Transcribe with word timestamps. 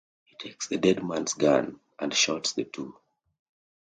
He 0.23 0.35
takes 0.35 0.65
the 0.65 0.77
dead 0.79 1.03
man's 1.05 1.35
gun 1.35 1.79
and 1.99 2.11
shoots 2.11 2.53
the 2.53 2.63
two. 2.63 2.95